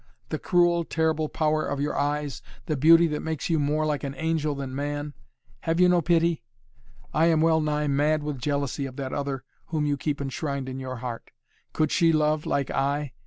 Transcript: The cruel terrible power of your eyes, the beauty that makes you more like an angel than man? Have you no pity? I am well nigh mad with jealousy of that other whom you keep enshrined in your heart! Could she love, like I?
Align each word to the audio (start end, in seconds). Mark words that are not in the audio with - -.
The 0.29 0.39
cruel 0.39 0.83
terrible 0.83 1.29
power 1.29 1.63
of 1.63 1.79
your 1.79 1.95
eyes, 1.95 2.41
the 2.65 2.75
beauty 2.75 3.05
that 3.05 3.19
makes 3.21 3.51
you 3.51 3.59
more 3.59 3.85
like 3.85 4.03
an 4.03 4.15
angel 4.17 4.55
than 4.55 4.73
man? 4.73 5.13
Have 5.59 5.79
you 5.79 5.87
no 5.87 6.01
pity? 6.01 6.41
I 7.13 7.27
am 7.27 7.39
well 7.39 7.61
nigh 7.61 7.85
mad 7.85 8.23
with 8.23 8.39
jealousy 8.39 8.87
of 8.87 8.95
that 8.95 9.13
other 9.13 9.43
whom 9.67 9.85
you 9.85 9.97
keep 9.97 10.19
enshrined 10.19 10.67
in 10.67 10.79
your 10.79 10.95
heart! 11.05 11.29
Could 11.71 11.91
she 11.91 12.11
love, 12.11 12.47
like 12.47 12.71
I? 12.71 13.13